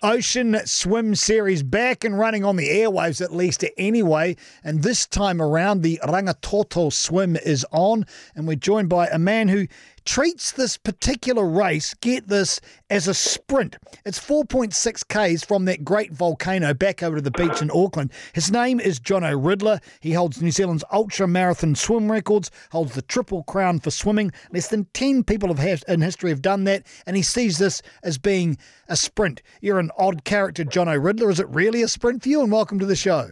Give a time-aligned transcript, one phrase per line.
[0.00, 4.36] Ocean Swim Series back and running on the airwaves, at least anyway.
[4.62, 8.06] And this time around, the Rangitoto swim is on.
[8.36, 9.66] And we're joined by a man who
[10.04, 13.76] treats this particular race, get this, as a sprint.
[14.06, 15.04] It's 4.6
[15.36, 18.10] Ks from that great volcano back over to the beach in Auckland.
[18.32, 19.82] His name is Jono Ridler.
[20.00, 24.32] He holds New Zealand's ultra marathon swim records, holds the Triple Crown for swimming.
[24.50, 28.16] Less than 10 people have in history have done that, and he sees this as
[28.16, 28.56] being
[28.88, 29.42] a sprint.
[29.60, 31.30] You're an odd character, Jono Ridler.
[31.30, 32.42] Is it really a sprint for you?
[32.42, 33.30] And welcome to the show.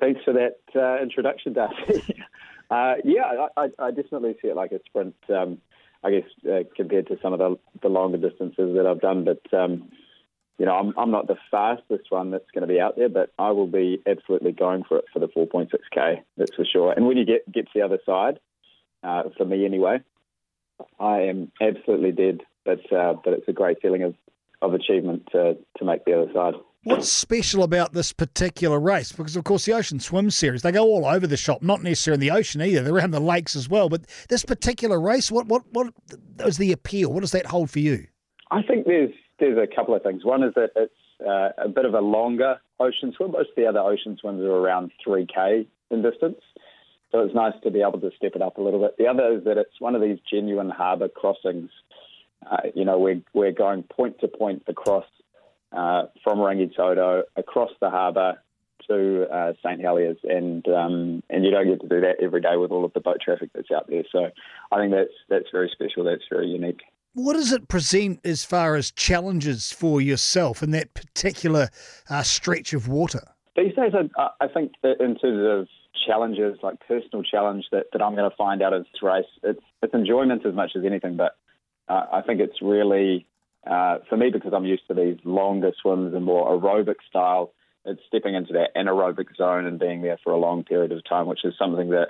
[0.00, 2.02] Thanks for that uh, introduction, Darcy.
[2.70, 5.16] uh, yeah, I, I, definitely see it like a sprint.
[5.28, 5.58] Um,
[6.04, 9.24] I guess uh, compared to some of the, the longer distances that I've done.
[9.24, 9.90] But um,
[10.58, 13.32] you know, I'm, I'm not the fastest one that's going to be out there, but
[13.38, 16.22] I will be absolutely going for it for the 4.6k.
[16.36, 16.92] That's for sure.
[16.92, 18.40] And when you get get to the other side,
[19.02, 20.00] uh, for me anyway,
[20.98, 22.42] I am absolutely dead.
[22.64, 24.14] But uh, but it's a great feeling of,
[24.62, 26.54] of achievement to to make the other side.
[26.84, 29.12] What's special about this particular race?
[29.12, 32.26] Because of course the Ocean Swim Series, they go all over the shop, not necessarily
[32.26, 32.82] in the ocean either.
[32.82, 33.88] They're around the lakes as well.
[33.88, 35.92] But this particular race, what what what
[36.40, 37.12] is the appeal?
[37.12, 38.06] What does that hold for you?
[38.50, 40.24] I think there's there's a couple of things.
[40.24, 40.92] One is that it's
[41.26, 43.32] uh, a bit of a longer ocean swim.
[43.32, 46.40] Most of the other ocean swims are around 3k in distance.
[47.10, 48.96] So it's nice to be able to step it up a little bit.
[48.98, 51.70] The other is that it's one of these genuine harbour crossings.
[52.44, 55.04] Uh, you know, we're, we're going point to point across
[55.72, 58.42] uh, from Rangitoto across the harbour
[58.88, 62.56] to uh, St Heliers, and um, and you don't get to do that every day
[62.56, 64.02] with all of the boat traffic that's out there.
[64.10, 64.30] So
[64.72, 66.04] I think that's that's very special.
[66.04, 66.80] That's very unique.
[67.14, 71.68] What does it present as far as challenges for yourself in that particular
[72.08, 73.22] uh, stretch of water?
[73.56, 75.68] These days, I, I think in terms of
[76.06, 79.60] challenges, like personal challenge that, that I'm going to find out of this race, it's,
[79.82, 81.16] it's enjoyment as much as anything.
[81.16, 81.36] But
[81.88, 83.26] uh, I think it's really
[83.68, 87.52] uh, for me, because I'm used to these longer swims and more aerobic style,
[87.84, 91.26] it's stepping into that anaerobic zone and being there for a long period of time,
[91.26, 92.08] which is something that,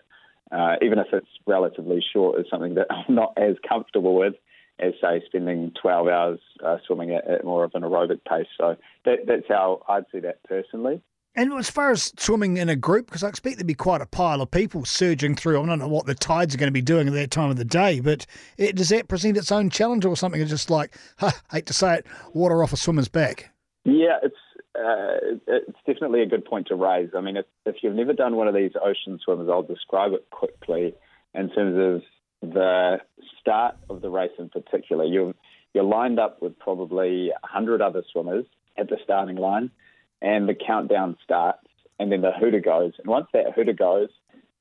[0.53, 4.35] uh, even if it's relatively short, is something that I'm not as comfortable with
[4.81, 8.47] as, say, spending 12 hours uh, swimming at, at, more of an aerobic pace.
[8.57, 11.03] So that, that's how I'd see that personally.
[11.35, 14.07] And as far as swimming in a group, because I expect there'd be quite a
[14.07, 15.63] pile of people surging through.
[15.63, 17.57] I don't know what the tides are going to be doing at that time of
[17.57, 20.41] the day, but it, does that present its own challenge or something?
[20.41, 23.51] It's just like, huh, hate to say it, water off a swimmer's back.
[23.85, 24.37] Yeah, it's
[24.75, 27.11] uh, it's definitely a good point to raise.
[27.17, 30.29] I mean, if, if you've never done one of these ocean swims, I'll describe it
[30.31, 30.95] quickly
[31.35, 32.03] in terms
[32.43, 32.99] of the
[33.41, 35.05] start of the race in particular.
[35.05, 35.35] You're
[35.75, 38.47] you're lined up with probably 100 other swimmers
[38.77, 39.71] at the starting line
[40.21, 41.67] and the countdown starts,
[41.99, 42.93] and then the hooter goes.
[42.99, 44.09] And once that hooter goes,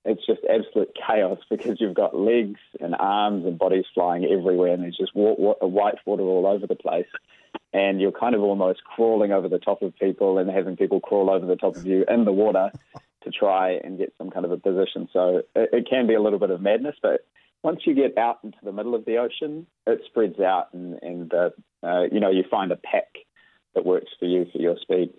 [0.06, 4.84] it's just absolute chaos because you've got legs and arms and bodies flying everywhere, and
[4.84, 7.08] there's just white water all over the place.
[7.74, 11.30] And you're kind of almost crawling over the top of people and having people crawl
[11.30, 12.72] over the top of you in the water
[13.24, 15.10] to try and get some kind of a position.
[15.12, 17.26] So it, it can be a little bit of madness, but
[17.64, 21.34] once you get out into the middle of the ocean, it spreads out, and, and
[21.34, 21.50] uh,
[21.84, 23.08] uh, you know you find a pack
[23.76, 25.10] that works for you for your speed.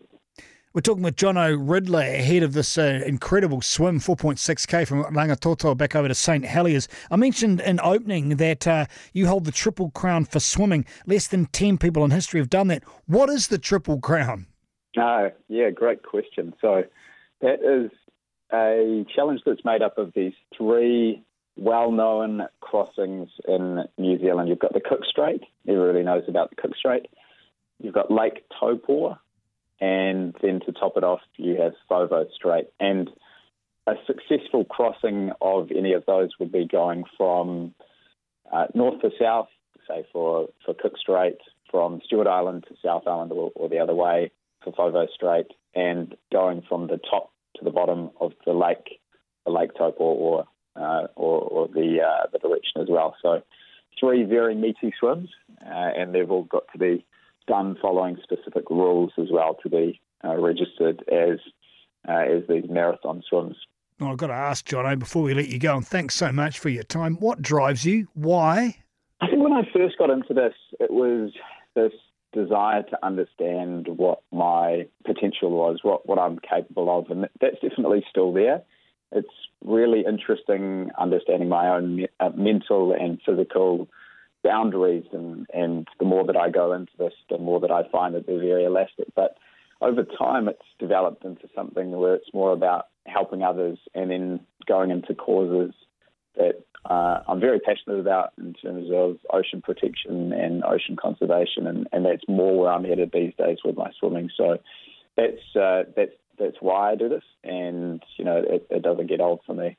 [0.75, 5.97] We're talking with Jono Ridler ahead of this uh, incredible swim, 4.6k from Rangitoto back
[5.97, 6.89] over to St Heliers.
[7.11, 8.84] I mentioned in opening that uh,
[9.15, 10.84] you hold the Triple Crown for swimming.
[11.06, 12.84] Less than 10 people in history have done that.
[13.06, 14.47] What is the Triple Crown?
[14.99, 16.53] Oh, yeah, great question.
[16.61, 16.85] So
[17.41, 17.91] that is
[18.53, 21.25] a challenge that's made up of these three
[21.56, 24.50] well-known crossings in New Zealand.
[24.50, 25.41] You've got the Cook Strait.
[25.67, 27.06] Everybody knows about the Cook Strait.
[27.81, 29.19] You've got Lake Taupo,
[29.81, 32.69] and then to top it off, you have Foveaux Strait.
[32.81, 33.11] And
[33.87, 37.75] a successful crossing of any of those would be going from
[38.53, 39.49] uh, north to south,
[39.87, 41.38] say for, for Cook Strait,
[41.71, 44.31] from Stewart Island to South Island, or, or the other way
[44.62, 49.00] for Foveaux Strait, and going from the top to the bottom of the lake,
[49.44, 50.44] the Lake Taupo, or
[50.77, 53.17] uh, or, or, the uh, the direction as well.
[53.21, 53.43] So
[53.99, 55.28] three very meaty swims,
[55.61, 57.05] uh, and they've all got to be
[57.49, 61.39] done following specific rules as well to be uh, registered as
[62.09, 63.56] uh, as these marathon swims.
[63.99, 66.61] Well, I've got to ask, Jono, before we let you go, and thanks so much
[66.61, 67.17] for your time.
[67.17, 68.06] What drives you?
[68.15, 68.77] Why?
[69.21, 71.33] I think when I first got into this, it was
[71.75, 71.93] this
[72.33, 78.05] desire to understand what my potential was, what, what I'm capable of, and that's definitely
[78.09, 78.62] still there.
[79.11, 79.29] It's
[79.65, 83.89] really interesting understanding my own uh, mental and physical
[84.53, 88.15] boundaries, and, and the more that I go into this, the more that I find
[88.15, 89.09] that they're very elastic.
[89.15, 89.37] But
[89.81, 94.91] over time, it's developed into something where it's more about helping others and then going
[94.91, 95.73] into causes
[96.37, 101.87] that uh, I'm very passionate about in terms of ocean protection and ocean conservation, and,
[101.93, 104.31] and that's more where I'm headed these days with my swimming.
[104.37, 104.59] So
[105.17, 109.21] that's uh, that's that's why I do this, and you know it, it doesn't get
[109.21, 109.77] old for me.